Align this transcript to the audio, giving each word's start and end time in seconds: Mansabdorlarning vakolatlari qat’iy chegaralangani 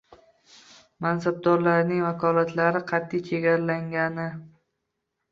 Mansabdorlarning 1.05 1.99
vakolatlari 2.05 2.81
qat’iy 2.93 3.21
chegaralangani 3.27 4.25